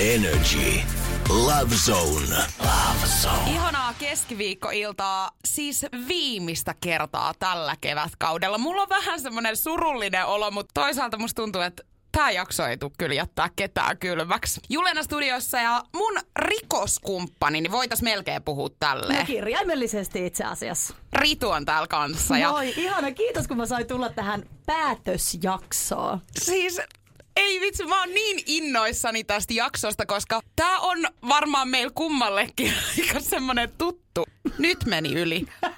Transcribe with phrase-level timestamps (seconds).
[0.00, 0.80] Energy.
[1.28, 2.36] Love Zone.
[2.60, 3.50] Love Zone.
[3.50, 8.58] Ihanaa keskiviikkoiltaa, siis viimeistä kertaa tällä kevätkaudella.
[8.58, 11.82] Mulla on vähän semmoinen surullinen olo, mutta toisaalta musta tuntuu, että
[12.12, 14.60] Tämä jakso ei tule kyllä jättää ketään kylmäksi.
[14.68, 19.18] Julena studiossa ja mun rikoskumppani, niin voitais melkein puhua tälleen.
[19.20, 20.94] No kirjaimellisesti itse asiassa.
[21.12, 22.38] Ritu on täällä kanssa.
[22.38, 23.12] Ja Moi, ihana.
[23.12, 26.20] Kiitos kun mä sain tulla tähän päätösjaksoon.
[26.40, 26.80] siis
[27.36, 30.98] ei vitsi, mä oon niin innoissani tästä jaksosta, koska tää on
[31.28, 34.24] varmaan meillä kummallekin aika semmonen tuttu.
[34.58, 35.46] Nyt meni yli.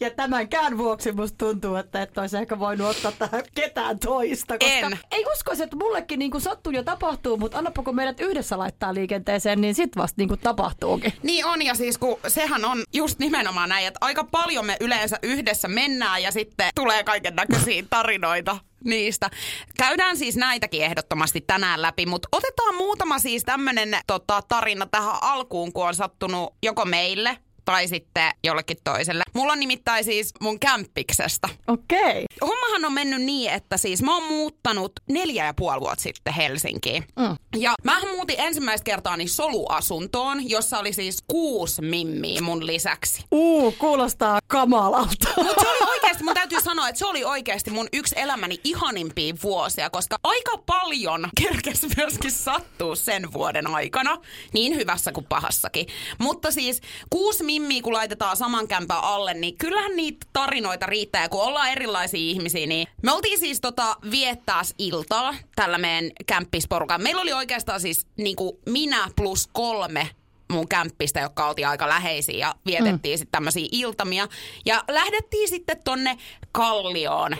[0.00, 4.58] Ja tämänkään vuoksi musta tuntuu, että et olisi ehkä voinut ottaa tähän ketään toista.
[4.58, 4.98] Koska En.
[5.10, 9.60] Ei uskoisi, että mullekin niin sattuu ja tapahtuu, mutta annapa kun meidät yhdessä laittaa liikenteeseen,
[9.60, 11.12] niin sit vasta niin tapahtuukin.
[11.22, 15.18] Niin on, ja siis kun sehän on just nimenomaan näin, että aika paljon me yleensä
[15.22, 19.30] yhdessä mennään ja sitten tulee kaiken näköisiä tarinoita niistä.
[19.78, 25.72] Käydään siis näitäkin ehdottomasti tänään läpi, mutta otetaan muutama siis tämmönen tota, tarina tähän alkuun,
[25.72, 29.22] kun on sattunut joko meille tai sitten jollekin toiselle.
[29.34, 31.48] Mulla on nimittäin siis mun kämppiksestä.
[31.66, 31.98] Okei.
[32.00, 32.24] Okay.
[32.40, 37.04] Hommahan on mennyt niin, että siis mä oon muuttanut neljä ja puoli vuotta sitten Helsinkiin.
[37.18, 37.36] Mm.
[37.56, 43.24] Ja mä muutin ensimmäistä kertaa niin soluasuntoon, jossa oli siis kuusi mimmiä mun lisäksi.
[43.32, 45.28] Uu, kuulostaa kamalalta.
[45.36, 49.34] Mutta se oli oikeasti, mun täytyy sanoa, että se oli oikeasti mun yksi elämäni ihanimpia
[49.42, 54.16] vuosia, koska aika paljon kerkes myöskin sattuu sen vuoden aikana,
[54.52, 55.86] niin hyvässä kuin pahassakin.
[56.18, 61.22] Mutta siis kuusi mimmiä, kun laitetaan saman kämpän alle, niin kyllähän niitä tarinoita riittää.
[61.22, 67.02] Ja kun ollaan erilaisia ihmisiä, niin me oltiin siis tota viettää iltaa tällä meidän kämppisporukan.
[67.02, 70.10] Meillä oli oikeastaan siis niin kuin minä plus kolme
[70.52, 73.18] mun kämppistä, jotka oltiin aika läheisiä ja vietettiin mm.
[73.18, 74.28] sitten tämmöisiä iltamia.
[74.66, 76.18] Ja lähdettiin sitten tonne
[76.52, 77.36] Kallioon.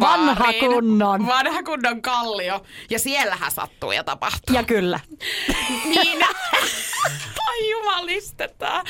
[0.00, 0.72] Vanha baariin.
[0.72, 1.26] kunnon.
[1.26, 2.62] Vanha kunnon kallio.
[2.90, 4.56] Ja siellähän sattuu ja tapahtuu.
[4.56, 5.00] Ja kyllä.
[5.84, 6.18] Niin,
[7.48, 8.86] ai jumalistetaan.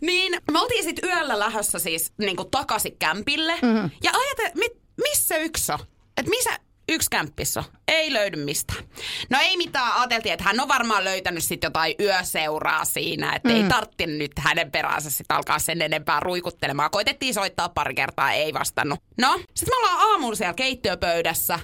[0.00, 3.52] Niin, me oltiin sitten yöllä lähdössä siis niinku takaisin kämpille.
[3.62, 3.90] Mm-hmm.
[4.02, 4.72] Ja ajate, mit,
[5.08, 5.78] missä yksi on?
[6.16, 6.50] Et missä
[6.90, 7.64] yksi kämppissä?
[7.88, 8.84] Ei löydy mistään.
[9.30, 13.54] No ei mitään, ajateltiin, että hän on varmaan löytänyt sitten jotain yöseuraa siinä, että mm.
[13.54, 16.90] ei tartti nyt hänen peräänsä sitten alkaa sen enempää ruikuttelemaan.
[16.90, 19.02] Koitettiin soittaa pari kertaa, ei vastannut.
[19.20, 21.58] No, sitten me ollaan aamulla siellä keittiöpöydässä.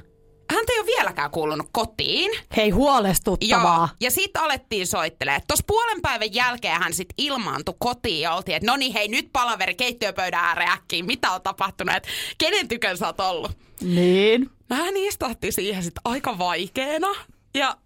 [0.51, 2.31] Häntä ei ole vieläkään kuulunut kotiin.
[2.57, 3.79] Hei, huolestuttavaa.
[3.79, 5.43] Joo, ja sitten alettiin soittelemaan.
[5.49, 9.29] Tuossa puolen päivän jälkeen hän sitten ilmaantui kotiin ja oltiin, että no niin hei nyt
[9.33, 11.07] palaveri keittiöpöydän ääreen äkkiin.
[11.07, 12.09] Mitä on tapahtunut, että
[12.39, 13.53] kenen tykön sä oot ollut?
[13.81, 14.51] Niin.
[14.71, 17.09] No hän istahti siihen sitten aika vaikeena.
[17.55, 17.77] Ja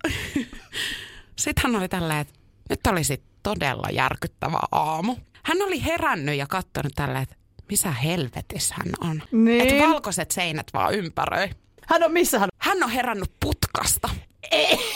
[1.42, 2.34] sitten hän oli tälleen, että
[2.70, 5.16] nyt oli sitten todella järkyttävä aamu.
[5.42, 7.36] Hän oli herännyt ja katsonut tälleen, että
[7.70, 9.22] missä helvetissä hän on.
[9.32, 9.60] Niin.
[9.60, 11.50] Että valkoiset seinät vaan ympäröi.
[11.86, 12.48] Hän on missä hän
[12.80, 14.08] Hän on herännyt putkasta.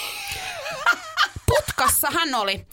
[1.46, 2.66] Putkassa hän oli.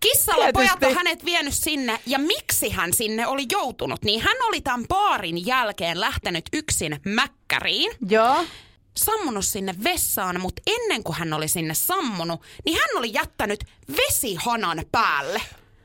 [0.00, 0.78] Kissalla Tietysti.
[0.78, 4.84] pojat on hänet vienyt sinne ja miksi hän sinne oli joutunut, niin hän oli tämän
[4.88, 7.92] baarin jälkeen lähtenyt yksin mäkkäriin.
[8.08, 8.44] Joo.
[8.96, 13.64] Sammunut sinne vessaan, mutta ennen kuin hän oli sinne sammunut, niin hän oli jättänyt
[13.96, 15.40] vesihanan päälle.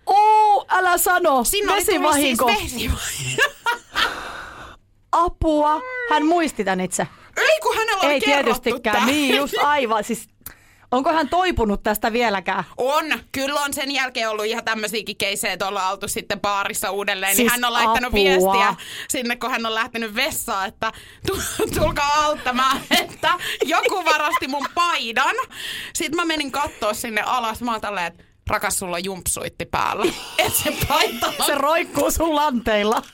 [0.05, 1.43] Oo, älä sano.
[1.43, 2.47] Sinne oli tullut siis Vesivahinko.
[2.47, 3.43] vesivahinko.
[5.11, 5.81] Apua.
[6.09, 7.07] Hän muisti tän itse.
[7.41, 8.97] Ei kun hänellä oli Ei tietystikään.
[8.97, 9.05] tää.
[9.05, 10.03] Niin, just aivan.
[10.03, 10.27] Siis,
[10.91, 12.63] onko hän toipunut tästä vieläkään?
[12.77, 13.05] On.
[13.31, 17.35] Kyllä on sen jälkeen ollut ihan tämmöisiäkin keisejä, että ollaan oltu sitten baarissa uudelleen.
[17.35, 18.23] Siis niin hän on laittanut apua.
[18.23, 18.75] viestiä
[19.09, 20.91] sinne, kun hän on lähtenyt vessaan, että
[21.27, 21.41] tu-
[21.79, 23.33] tulkaa auttamaan, että
[23.65, 25.35] joku varasti mun paidan.
[25.93, 27.61] Sitten mä menin kattoo sinne alas.
[27.61, 30.05] Mä oon tälleen, että rakas, sulla on jumpsuitti päällä.
[30.45, 33.01] Et se paita on Se roikkuu sun lanteilla.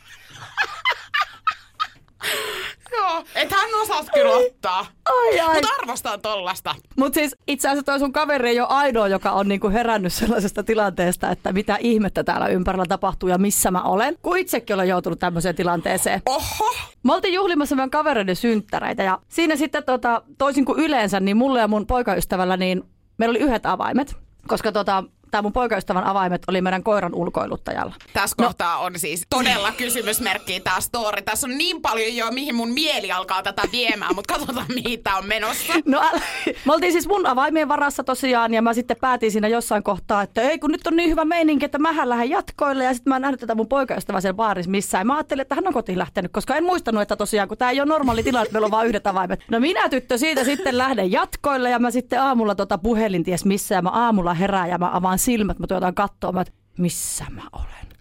[2.92, 4.86] Joo, et hän osasi kyllä ottaa.
[5.06, 5.54] Ai ai.
[5.54, 6.75] Mutta arvostan tollasta.
[6.98, 10.63] Mutta siis itse asiassa toi sun kaveri ei ole ainoa, joka on niinku herännyt sellaisesta
[10.63, 14.16] tilanteesta, että mitä ihmettä täällä ympärillä tapahtuu ja missä mä olen.
[14.22, 16.22] Kun itsekin olen joutunut tämmöiseen tilanteeseen.
[16.25, 16.74] Oho!
[17.04, 21.60] Me oltiin juhlimassa meidän kavereiden synttäreitä ja siinä sitten tota, toisin kuin yleensä, niin mulle
[21.60, 22.83] ja mun poikaystävällä, niin
[23.18, 24.16] meillä oli yhdet avaimet.
[24.48, 27.95] Koska tota, tämä mun poikaystävän avaimet oli meidän koiran ulkoiluttajalla.
[28.13, 28.45] Tässä no.
[28.45, 31.21] kohtaa on siis todella kysymysmerkki tämä story.
[31.21, 35.18] Tässä on niin paljon jo, mihin mun mieli alkaa tätä viemään, mutta katsotaan mihin tämä
[35.18, 35.74] on menossa.
[35.85, 36.21] No älä.
[36.65, 40.41] Me oltiin siis mun avaimien varassa tosiaan ja mä sitten päätin siinä jossain kohtaa, että
[40.41, 43.21] ei kun nyt on niin hyvä meininki, että mähän lähden jatkoille ja sitten mä en
[43.21, 45.07] nähnyt tätä mun poikaystävää siellä baarissa missään.
[45.07, 47.81] Mä ajattelin, että hän on kotiin lähtenyt, koska en muistanut, että tosiaan kun tämä ei
[47.81, 49.39] ole normaali tilanne, että meillä on vain yhdet avaimet.
[49.51, 53.75] No minä tyttö siitä sitten lähden jatkoille ja mä sitten aamulla tota puhelin ties missä
[53.75, 57.98] ja mä aamulla herään ja mä avaan silmät, mä tuotaan katsoa, että missä mä olen?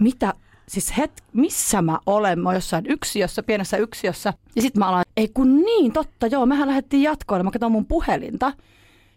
[0.00, 0.34] Mitä,
[0.68, 2.38] siis het, missä mä olen?
[2.40, 4.34] Mä oon jossain yksiössä, pienessä yksiössä.
[4.56, 7.42] Ja sitten mä aloin, ei kun niin, totta, joo, mehän lähdettiin jatkoille.
[7.42, 8.52] Mä katson mun puhelinta.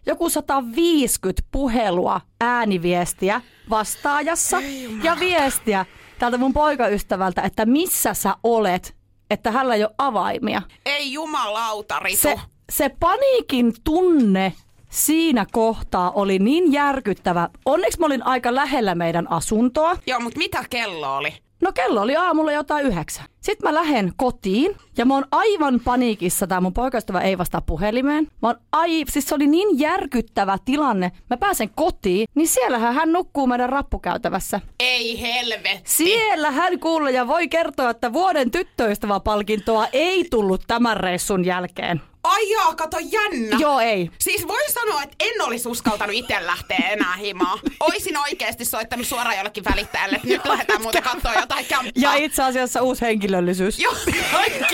[0.06, 3.40] Joku 150 puhelua, ääniviestiä
[3.70, 4.60] vastaajassa
[5.02, 5.86] ja viestiä
[6.18, 8.96] täältä mun poikaystävältä, että missä sä olet,
[9.30, 10.62] että hänellä ei ole avaimia.
[10.86, 12.18] Ei jumalauta, Ritu.
[12.22, 12.40] Se,
[12.72, 14.52] se paniikin tunne
[14.92, 17.48] siinä kohtaa oli niin järkyttävä.
[17.66, 19.96] Onneksi mä olin aika lähellä meidän asuntoa.
[20.06, 21.32] Joo, mutta mitä kello oli?
[21.62, 23.24] No kello oli aamulla jotain yhdeksän.
[23.42, 26.46] Sitten mä lähden kotiin ja mä oon aivan paniikissa.
[26.46, 28.28] Tämä mun poikaystävä ei vastaa puhelimeen.
[28.42, 31.12] Mä oon ai, siis se oli niin järkyttävä tilanne.
[31.30, 34.60] Mä pääsen kotiin, niin siellähän hän nukkuu meidän rappukäytävässä.
[34.80, 35.80] Ei helvetti.
[35.84, 42.02] Siellä hän kuulee ja voi kertoa, että vuoden tyttöystäväpalkintoa ei tullut tämän reissun jälkeen.
[42.24, 43.56] Ai jaa, kato jännä.
[43.58, 44.10] Joo, ei.
[44.18, 47.58] Siis voi sanoa, että en olisi uskaltanut itse lähteä enää himaan.
[47.80, 51.92] Oisin oikeasti soittanut suoraan jollekin välittäjälle, että nyt lähdetään muuten katsoa jotain kämppää.
[51.96, 53.78] Ja itse asiassa uusi henkilöllisyys.
[53.78, 53.94] Joo,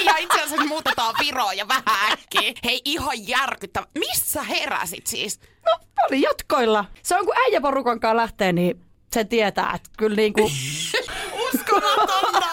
[0.04, 2.52] ja itse asiassa muutetaan Viroon ja vähän äkkiä.
[2.64, 3.86] Hei, ihan järkyttävä.
[3.98, 5.40] Missä heräsit siis?
[5.66, 6.84] No, oli jatkoilla.
[7.02, 8.80] Se on kun äijäporukan kanssa lähtee, niin
[9.12, 10.52] se tietää, että kyllä niin kuin...
[11.54, 12.46] Uskomatonta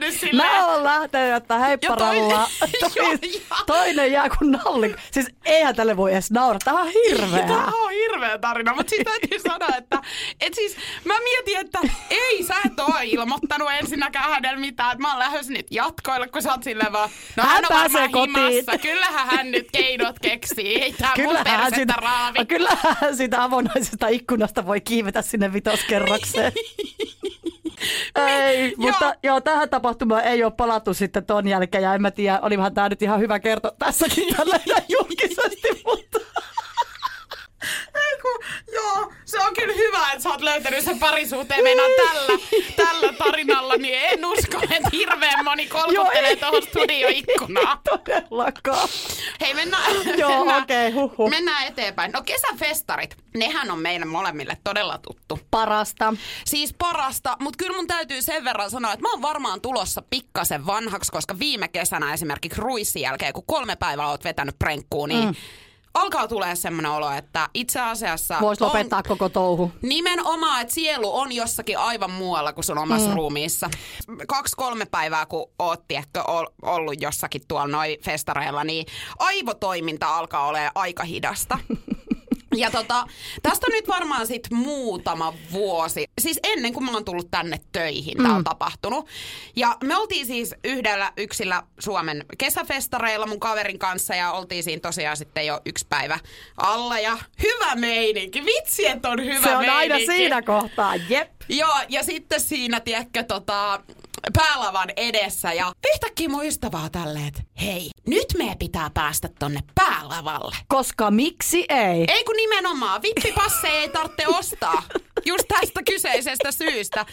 [0.00, 0.48] lähtenyt silleen.
[0.52, 2.48] Mä oon lähtenyt, että heipparalla.
[2.82, 4.94] Ja toinen- Joo, ja- toinen jää kuin nalli.
[5.10, 6.64] Siis eihän tälle voi edes naurata.
[6.64, 7.46] Tämä on hirveä.
[7.46, 10.02] Tämä on hirveä tarina, mutta siis täytyy sanoa, että
[10.40, 11.78] et siis mä mietin, että
[12.10, 16.42] ei sä et oo ilmoittanut ensinnäkään hänelle mitään, että mä oon lähdössä nyt jatkoille, kun
[16.42, 18.36] sä oot silleen vaan, no hän, Hän on varmaan kotiin.
[18.52, 22.44] himassa, kyllähän hän nyt keinot keksii, ei tää mun Kyllähän persettä sitä, raavi.
[22.46, 26.52] kyllähän sitä avonaisesta ikkunasta voi kiivetä sinne vitoskerrokseen.
[28.28, 29.14] Ei, mutta Joo.
[29.22, 32.88] joo, tähän tapahtumaan ei ole palattu sitten ton jälkeen ja en mä tiedä, olihan tämä
[32.88, 36.18] nyt ihan hyvä kertoa tässäkin jälleen julkisesti, mutta
[37.94, 42.38] Ei kun, joo, se on kyllä hyvä, että sä oot löytänyt sen parisuhteen meinaan tällä,
[42.76, 47.78] tällä tarinalla, niin en usko, että hirveän moni kolkuttelee tuohon studioikkunaan.
[47.84, 48.88] todellakaan.
[49.40, 51.30] Hei, mennään, Joo, mennään, okei, huhhuh.
[51.30, 52.12] mennään eteenpäin.
[52.12, 55.40] No kesäfestarit, nehän on meille molemmille todella tuttu.
[55.50, 56.14] Parasta.
[56.44, 60.66] Siis parasta, mutta kyllä mun täytyy sen verran sanoa, että mä oon varmaan tulossa pikkasen
[60.66, 65.34] vanhaksi, koska viime kesänä esimerkiksi kruissin jälkeen, kun kolme päivää oot vetänyt prenkkuun, niin mm.
[65.96, 69.72] Alkaa tulee semmoinen olo, että itse asiassa Voisi on lopettaa koko touhu.
[69.82, 73.14] nimenomaan, että sielu on jossakin aivan muualla kuin sun omassa mm.
[73.14, 73.70] ruumiissa.
[74.28, 78.86] Kaksi-kolme päivää, kun oot tiedätkö, ol- ollut jossakin tuolla noin festareilla, niin
[79.18, 81.58] aivotoiminta alkaa olemaan aika hidasta.
[82.54, 83.06] Ja tota,
[83.42, 88.16] tästä on nyt varmaan sit muutama vuosi, siis ennen kuin mä oon tullut tänne töihin,
[88.22, 89.08] tää on tapahtunut.
[89.56, 95.16] Ja me oltiin siis yhdellä yksillä Suomen kesäfestareilla mun kaverin kanssa ja oltiin siinä tosiaan
[95.16, 96.18] sitten jo yksi päivä
[96.56, 98.44] alla ja hyvä meininki.
[98.44, 100.06] Vitsi, että on hyvä Se on aina meininki.
[100.16, 101.30] siinä kohtaa, jep.
[101.48, 103.80] Joo, ja sitten siinä, tiedätkö, tota,
[104.32, 109.60] päälavan edessä ja yhtäkkiä mun ystävä on tälleen, että hei, nyt meidän pitää päästä tonne
[109.74, 110.56] päälavalle.
[110.68, 112.04] Koska miksi ei?
[112.08, 114.82] Ei kun nimenomaan, vippipasseja ei tarvitse ostaa.
[115.26, 117.06] Just tästä kyseisestä syystä.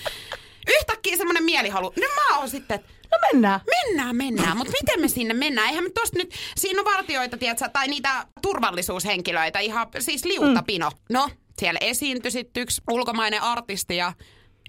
[0.79, 1.93] Yhtäkkiä semmoinen mielihalu.
[1.95, 3.59] Nyt mä oon sitten, että No mennään.
[3.85, 5.67] mennään, mennään, mutta miten me sinne mennään?
[5.69, 10.91] Eihän me tosta nyt, siinä on vartioita, tiedätkö, tai niitä turvallisuushenkilöitä, ihan siis liutapino.
[11.09, 11.29] No,
[11.59, 14.13] siellä esiintyi sitten yksi ulkomainen artisti ja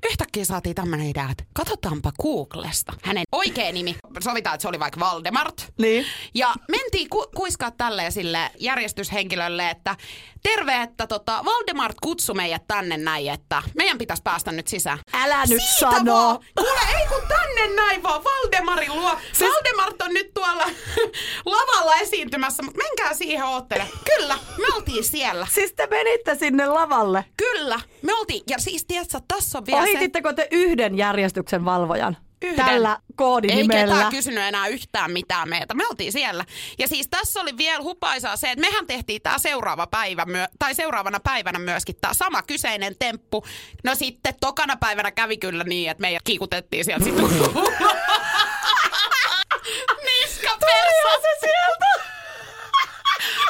[0.04, 2.92] yhtäkkiä saatiin tämmöinen idea, että katsotaanpa Googlesta.
[3.02, 5.66] Hänen oikea nimi, sovitaan, että se oli vaikka Valdemart.
[5.78, 6.06] Niin.
[6.34, 9.96] Ja mentiin ku- kuiskaa tälleen sille järjestyshenkilölle, että
[10.42, 14.98] terve, että tota, Valdemart kutsui meidät tänne näin, että meidän pitäisi päästä nyt sisään.
[15.12, 16.14] Älä nyt Siitä sano.
[16.14, 16.38] Vaan.
[16.58, 19.18] Kuule, ei kun tänne näin vaan, Valdemarin luo.
[19.32, 19.50] Siis...
[19.50, 20.64] Valdemart on nyt tuolla
[21.44, 23.86] lavalla esiintymässä, mutta menkää siihen oottele.
[24.16, 25.46] Kyllä, me oltiin siellä.
[25.50, 27.24] Siis te menitte sinne lavalle.
[27.36, 28.42] Kyllä, me oltiin.
[28.50, 32.16] Ja siis tiedätkö, tässä on vielä Ohititteko te yhden järjestyksen valvojan?
[32.42, 32.64] Yhden.
[32.66, 33.94] Tällä Ei koodinimellä.
[33.94, 35.74] ketään kysynyt enää yhtään mitään meitä.
[35.74, 36.44] Me oltiin siellä.
[36.78, 40.74] Ja siis tässä oli vielä hupaisaa se, että mehän tehtiin tämä seuraava päivä, myö- tai
[40.74, 43.44] seuraavana päivänä myöskin tämä sama kyseinen temppu.
[43.84, 47.24] No sitten tokana päivänä kävi kyllä niin, että meidät kiikutettiin sieltä sitten
[50.04, 51.22] Niska persa.
[51.22, 51.86] se sieltä.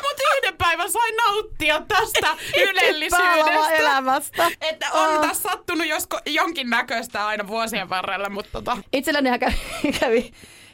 [0.03, 2.29] Mutta yhden päivän sain nauttia tästä
[2.71, 3.71] ylellisyydestä.
[3.77, 4.51] elämästä.
[4.61, 5.21] Että on Ah.
[5.29, 9.55] tässä sattunut josko, jonkin näköistä aina vuosien varrella, mutta tota, Itselläni kävi,
[10.01, 10.33] kävi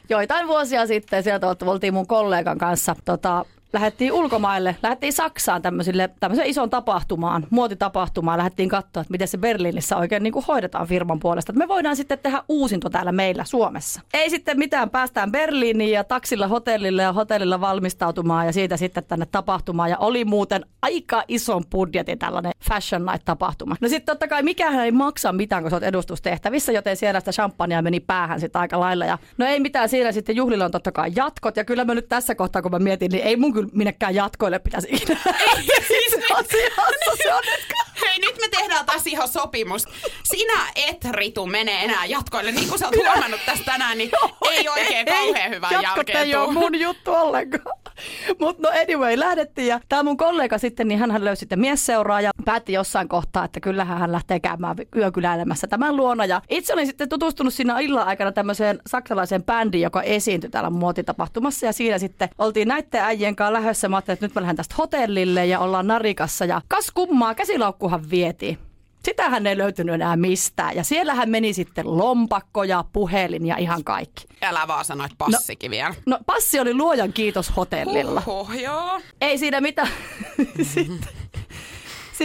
[0.09, 6.49] joitain vuosia sitten, sieltä oltiin mun kollegan kanssa, tota, lähdettiin ulkomaille, lähdettiin Saksaan tämmöisille, tämmöiseen
[6.49, 11.53] ison tapahtumaan, muotitapahtumaan, lähdettiin katsoa, että miten se Berliinissä oikein niin kuin hoidetaan firman puolesta.
[11.53, 14.01] Me voidaan sitten tehdä uusinto täällä meillä Suomessa.
[14.13, 19.25] Ei sitten mitään, päästään Berliiniin ja taksilla hotellille ja hotellilla valmistautumaan ja siitä sitten tänne
[19.25, 19.89] tapahtumaan.
[19.89, 23.75] Ja oli muuten aika ison budjetin tällainen Fashion Night-tapahtuma.
[23.81, 27.31] No sitten totta kai mikään ei maksa mitään, kun sä oot edustustehtävissä, joten siellä sitä
[27.31, 29.05] champagnea meni päähän sitten aika lailla.
[29.05, 31.57] Ja no ei mitään, siinä sitten juhlilla on totta kai jatkot.
[31.57, 34.59] Ja kyllä mä nyt tässä kohtaa, kun mä mietin, niin ei mun kyllä minnekään jatkoille
[34.59, 35.19] pitäisi ikinä.
[35.87, 37.43] siis Itse asiassa se on
[38.01, 39.85] Hei, nyt me tehdään taas ihan sopimus.
[40.23, 42.51] Sinä et, Ritu, mene enää jatkoille.
[42.51, 44.11] Niin kuin sä oot huomannut tästä tänään, niin
[44.51, 47.79] ei oikein kauhean hyvää jälkeen ei ole mun juttu ollenkaan.
[48.39, 52.31] Mutta no anyway, lähdettiin ja tämä mun kollega sitten, niin hän löysi sitten miesseuraa ja
[52.45, 56.25] päätti jossain kohtaa, että kyllähän hän lähtee käymään yökyläilemässä tämän luona.
[56.25, 61.65] Ja itse olin sitten tutustunut siinä illan aikana tämmöiseen saksalaiseen bändiin, joka esiintyi täällä muotitapahtumassa
[61.65, 63.89] ja siinä sitten oltiin näiden äijien kanssa lähdössä.
[63.89, 68.09] Mä ajattelin, että nyt mä lähden tästä hotellille ja ollaan narikassa ja kas kummaa, käsilaukkuhan
[68.09, 68.57] vietiin.
[69.03, 70.75] Sitähän ei löytynyt enää mistään.
[70.75, 74.25] Ja siellähän meni sitten lompakko ja puhelin ja ihan kaikki.
[74.41, 75.93] Älä vaan sano, että passikin vielä.
[76.05, 78.23] No passi oli luojan kiitos hotellilla.
[78.27, 78.99] Oho, joo.
[79.21, 79.89] Ei siinä mitään.
[80.73, 81.09] Sitten,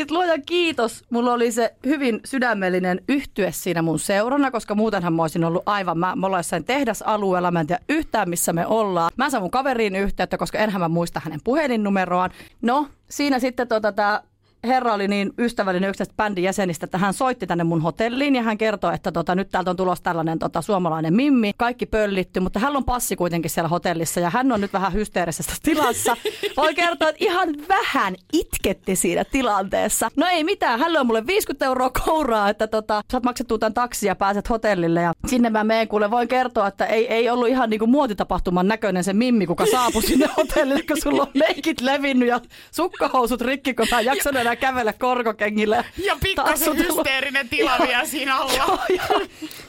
[0.00, 1.04] sitten luojan kiitos.
[1.10, 5.98] Mulla oli se hyvin sydämellinen yhtye siinä mun seurana, koska muutenhan mä olisin ollut aivan,
[5.98, 9.10] mä, mä ollaan jossain tehdasalueella, mä en tiedä yhtään missä me ollaan.
[9.16, 12.30] Mä saan mun kaveriin yhteyttä, koska enhän mä muista hänen puhelinnumeroaan.
[12.62, 14.22] No, siinä sitten tota tää
[14.66, 18.58] herra oli niin ystävällinen yksi bändin jäsenistä, että hän soitti tänne mun hotelliin ja hän
[18.58, 21.52] kertoi, että tota, nyt täältä on tulossa tällainen tota, suomalainen mimmi.
[21.56, 25.52] Kaikki pöllitty, mutta hän on passi kuitenkin siellä hotellissa ja hän on nyt vähän hysteerisessä
[25.62, 26.16] tilassa.
[26.56, 30.08] Voi kertoa, että ihan vähän itketti siinä tilanteessa.
[30.16, 34.06] No ei mitään, hän löi mulle 50 euroa kouraa, että tota, saat maksettua tämän taksi
[34.06, 36.11] ja pääset hotellille ja sinne mä menen kuule.
[36.11, 40.28] Voin kertoa, että ei, ei ollut ihan niinku muotitapahtuman näköinen se mimmi, kuka saapui sinne
[40.37, 42.40] hotellille, kun sulla on leikit levinnyt ja
[42.71, 45.85] sukkahousut rikki, kun mä en jaksanut enää kävellä korkokengillä.
[46.04, 48.52] Ja pikkasen hysteerinen tila vielä siinä alla.
[48.52, 49.21] Joo, joo.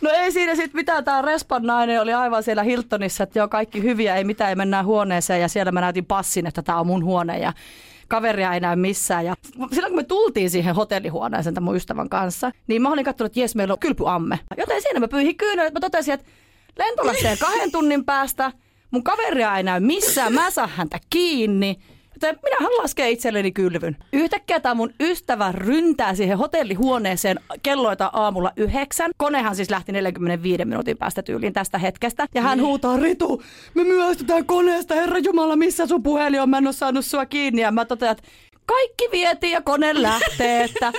[0.02, 1.04] No ei siinä sitten mitään.
[1.04, 4.86] Tämä Respan nainen oli aivan siellä Hiltonissa, että joo kaikki hyviä, ei mitään, ei mennään
[4.86, 7.54] huoneeseen ja siellä mä näytin passin, että tämä on mun huone ja
[8.08, 9.26] kaveria ei näy missään.
[9.26, 9.36] Ja
[9.72, 13.40] silloin kun me tultiin siihen hotellihuoneeseen tämän mun ystävän kanssa, niin mä olin katsonut, että
[13.40, 14.40] jes, meillä on kylpyamme.
[14.58, 16.28] Joten siinä mä pyyhin kyynel, että mä totesin, että
[16.80, 18.52] lento lähtee kahden tunnin päästä,
[18.92, 21.80] mun kaveria ei näy missään, mä saan häntä kiinni.
[22.22, 23.98] Joten minähän lasken itselleni kylvyn.
[24.14, 29.12] Yhtäkkiä tämä mun ystävä ryntää siihen hotellihuoneeseen kelloita aamulla yhdeksän.
[29.18, 32.26] Konehan siis lähti 45 minuutin päästä tyyliin tästä hetkestä.
[32.36, 33.44] Ja hän huutaa, Ritu,
[33.74, 37.62] me myöhästytään koneesta, herra Jumala, missä sun puhelin on, mä en ole saanut sua kiinni.
[37.62, 38.24] Ja mä totean, että
[38.68, 40.94] kaikki vietiin ja kone lähtee, että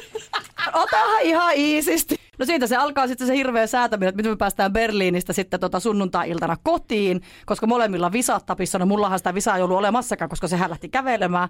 [0.73, 2.17] otahan ihan iisisti.
[2.39, 5.81] No siitä se alkaa sitten se hirveä säätäminen, että miten me päästään Berliinistä sitten tota
[5.81, 10.71] sunnuntai-iltana kotiin, koska molemmilla visat tapissa, no mullahan sitä visaa ei ollut olemassakaan, koska sehän
[10.71, 11.49] lähti kävelemään.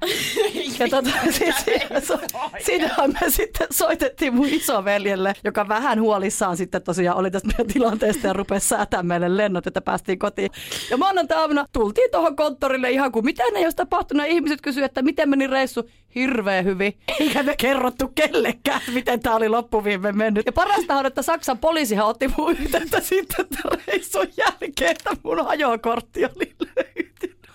[0.78, 2.18] Ja tota, siinä, so,
[2.60, 8.26] siinähän me sitten soitettiin mun isoveljelle, joka vähän huolissaan sitten tosiaan oli tästä meidän tilanteesta
[8.26, 10.50] ja rupesi säätämään meille lennot, että päästiin kotiin.
[10.90, 14.26] Ja maanantaina tultiin tuohon konttorille ihan kuin mitään ei olisi tapahtunut.
[14.26, 15.90] Ihmiset kysyivät, että miten meni reissu.
[16.14, 16.98] Hirveän hyvin.
[17.20, 20.46] Eikä me kerrottu kellekään, miten tämä oli loppuviime mennyt.
[20.46, 23.46] Ja parasta on, että Saksan poliisihan otti mun yhteyttä sitten
[23.86, 27.48] reissun jälkeen, että mun ajokortti oli löytynyt.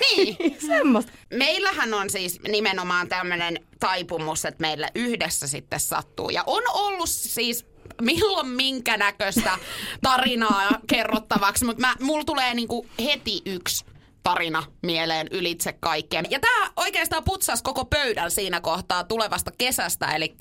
[0.00, 0.36] Niin.
[0.66, 1.12] Semmosta.
[1.34, 6.30] Meillähän on siis nimenomaan tämmöinen taipumus, että meillä yhdessä sitten sattuu.
[6.30, 7.66] Ja on ollut siis
[8.00, 9.58] milloin minkä näköistä
[10.02, 13.84] tarinaa kerrottavaksi, mutta mä, mulla tulee niinku heti yksi
[14.22, 16.26] tarina mieleen ylitse kaikkeen.
[16.30, 20.06] Ja tämä oikeastaan putsasi koko pöydän siinä kohtaa tulevasta kesästä.
[20.06, 20.34] Eli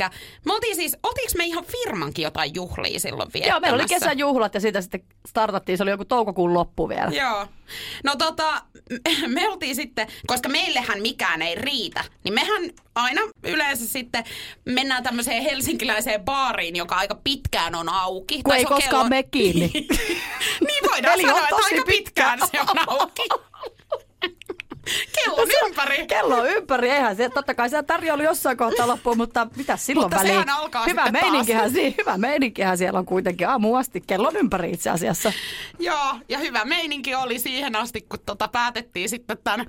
[0.46, 3.54] me oltiin siis, oltiinko me ihan firmankin jotain juhlia silloin viettämässä?
[3.54, 7.12] Joo, meillä oli kesäjuhlat ja siitä sitten startattiin, se oli joku toukokuun loppu vielä.
[7.12, 7.48] Joo.
[8.04, 8.62] No tota,
[9.28, 12.62] me oltiin sitten, koska meillehän mikään ei riitä, niin mehän
[12.96, 14.24] aina yleensä sitten
[14.66, 18.36] mennään tämmöiseen helsinkiläiseen baariin, joka aika pitkään on auki.
[18.44, 19.72] Kun Tai ei koskaan mene kiinni.
[20.68, 23.24] niin voidaan Eli sanoa, että aika pitkään se on auki.
[25.26, 26.08] Kello on ympäri.
[26.08, 30.06] Kello on ympäri, eihän se, totta kai se tarjoulu jossain kohtaa loppuu, mutta mitä silloin
[30.06, 30.34] Mutta väliin?
[30.34, 34.72] sehän alkaa hyvä meininkihän, si- hyvä meininkihän siellä on kuitenkin aamu asti, kello on ympäri
[34.72, 35.34] itse asiassa.
[35.80, 39.66] Joo, ja hyvä meininki oli siihen asti, kun tota päätettiin sitten tämän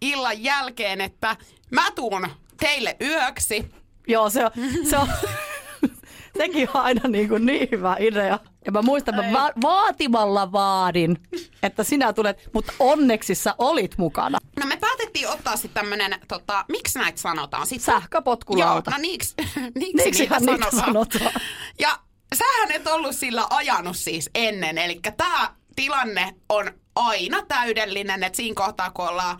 [0.00, 1.36] illan jälkeen, että
[1.70, 2.28] mä tuun
[2.60, 3.70] teille yöksi.
[4.08, 4.50] Joo, se on,
[4.90, 5.08] se on
[6.38, 8.38] sekin on aina niin, kuin niin hyvä idea.
[8.66, 11.16] Ja mä muistan, mä va- vaatimalla vaadin,
[11.62, 14.38] että sinä tulet, mutta onneksi sä olit mukana.
[14.60, 14.76] No me
[15.10, 17.66] lähdettiin ottaa sitten tämmönen, tota, miksi näitä sanotaan?
[17.66, 18.90] Sit, Sähköpotkulauta.
[18.90, 19.34] Joo, no niiksi,
[19.80, 20.86] niiksi niitä niitä sanotaan.
[20.86, 21.32] sanotaan.
[21.78, 21.98] Ja
[22.34, 28.54] sähän et ollut sillä ajanut siis ennen, eli tämä tilanne on aina täydellinen, että siinä
[28.54, 29.38] kohtaa kun ollaan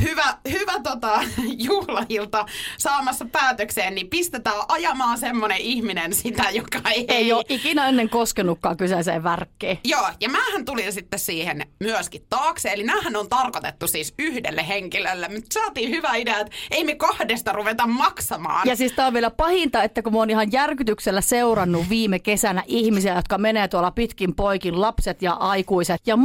[0.00, 1.20] hyvä, hyvä tota,
[1.68, 2.46] juhlailta
[2.78, 7.04] saamassa päätökseen, niin pistetään ajamaan semmoinen ihminen sitä, joka ei...
[7.08, 9.78] Ei ole ikinä ennen koskenutkaan kyseiseen värkkiin.
[9.84, 15.28] Joo, ja mähän tulin sitten siihen myöskin taakse, eli näähän on tarkoitettu siis yhdelle henkilölle,
[15.28, 18.68] mutta saatiin hyvä idea, että ei me kahdesta ruveta maksamaan.
[18.68, 22.62] Ja siis tää on vielä pahinta, että kun mä oon ihan järkytyksellä seurannut viime kesänä
[22.66, 26.16] ihmisiä, jotka menee tuolla pitkin poikin, lapset ja aikuiset, ja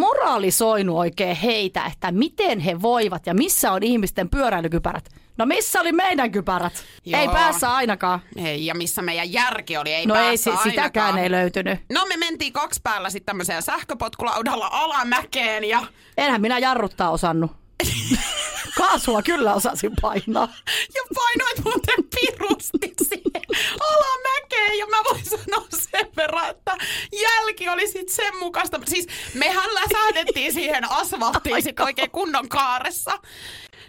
[0.67, 5.09] moraalisoinut oikein heitä, että miten he voivat ja missä on ihmisten pyöräilykypärät.
[5.38, 6.83] No missä oli meidän kypärät?
[7.05, 7.21] Joo.
[7.21, 8.19] Ei päässä ainakaan.
[8.36, 11.17] Ei, ja missä meidän järki oli, ei No ei, päässä si- sitäkään ainakaan.
[11.24, 11.79] ei löytynyt.
[11.93, 15.83] No me mentiin kaksi päällä sitten tämmöiseen sähköpotkulaudalla alamäkeen ja,
[16.17, 17.51] Enhän minä jarruttaa osannut.
[18.77, 20.47] Kaasua kyllä osasin painaa.
[20.95, 23.41] ja painoit muuten pirusti siihen
[23.79, 24.77] alamäkeen.
[24.79, 26.77] Ja mä voin sanoa sen verran, että
[27.48, 28.80] jälki oli sitten sen mukaista.
[28.88, 33.20] Siis mehän läsähdettiin siihen asfalttiin sit oikein kunnon kaaressa.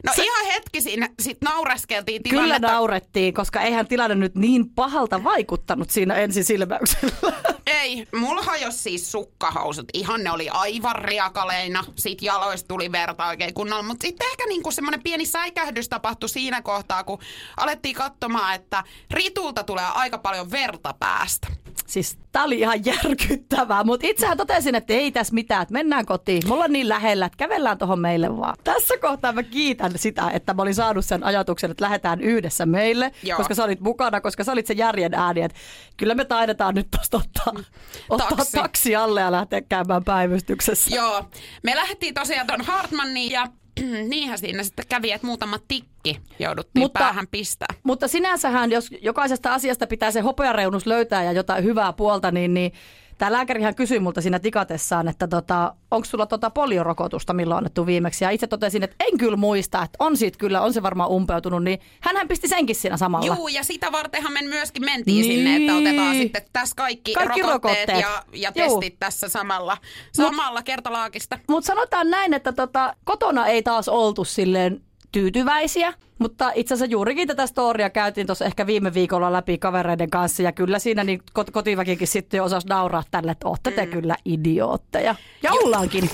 [0.07, 2.73] No Se- ihan hetki siinä sitten naureskeltiin Kyllä tilannetta.
[2.73, 7.33] naurettiin, koska eihän tilanne nyt niin pahalta vaikuttanut siinä ensisilmäyksellä.
[7.67, 9.87] Ei, mulla hajosi siis sukkahousut.
[9.95, 11.85] Ihan ne oli aivan riakaleina.
[11.97, 13.83] Sitten jaloista tuli verta oikein kunnolla.
[13.83, 17.19] Mutta sitten ehkä niinku semmoinen pieni säikähdys tapahtui siinä kohtaa, kun
[17.57, 21.49] alettiin katsomaan, että Ritulta tulee aika paljon verta päästä.
[21.87, 26.43] Siis tää oli ihan järkyttävää, mutta itsehän totesin, että ei tässä mitään, että mennään kotiin.
[26.47, 28.55] Mulla on niin lähellä, että kävellään tuohon meille vaan.
[28.65, 33.13] Tässä kohtaa mä kiitän sitä, että mä olin saanut sen ajatuksen, että lähdetään yhdessä meille,
[33.23, 33.37] Joo.
[33.37, 35.59] koska sä olit mukana, koska sä olit se järjen ääni, että
[35.97, 37.65] kyllä me taidetaan nyt tosta ottaa,
[38.11, 38.57] ottaa Taksi.
[38.57, 40.97] taksi alle ja lähteä käymään päivystyksessä.
[40.97, 41.25] Joo,
[41.63, 43.47] me lähdettiin tosiaan ton Hartmanniin ja
[44.09, 47.75] niinhän siinä sitten kävi, että muutama tikki jouduttiin Mutta- päähän pistää.
[47.83, 52.73] Mutta sinänsähän, jos jokaisesta asiasta pitää se hopeareunus löytää ja jotain hyvää puolta, niin, niin
[53.19, 58.25] tämä lääkärihän kysyi multa siinä tikatessaan, että tota, onko sulla tota poliorokotusta, milloin annettu viimeksi.
[58.25, 61.65] Ja itse totesin, että en kyllä muista, että on siitä kyllä, on se varmaan umpeutunut,
[61.65, 63.27] niin hänhän pisti senkin siinä samalla.
[63.37, 65.33] Juu, ja sitä vartenhan me myöskin mentiin Niin.
[65.39, 68.01] sinne, että otetaan sitten tässä kaikki, Kaikki rokotteet, rokotteet.
[68.01, 68.81] ja, ja Juu.
[68.81, 69.77] testit tässä samalla,
[70.13, 71.39] samalla kertalaakista.
[71.49, 74.81] Mutta sanotaan näin, että tota, kotona ei taas oltu silleen
[75.13, 80.43] tyytyväisiä, mutta itse asiassa juurikin tätä storia käytiin tuossa ehkä viime viikolla läpi kavereiden kanssa
[80.43, 84.17] ja kyllä siinä niin kot- kotiväkikin sitten jo osasi nauraa tälle, että ootte te kyllä
[84.25, 85.15] idiootteja.
[85.43, 86.11] Ja ollaankin.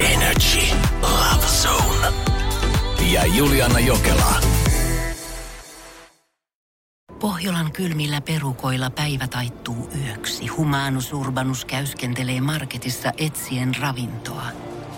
[0.00, 2.16] Energy Love Zone.
[3.12, 4.34] Ja Juliana Jokela.
[7.20, 10.46] Pohjolan kylmillä perukoilla päivä taittuu yöksi.
[10.46, 14.46] Humanus Urbanus käyskentelee marketissa etsien ravintoa.